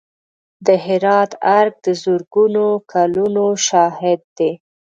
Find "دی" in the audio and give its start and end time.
4.37-4.51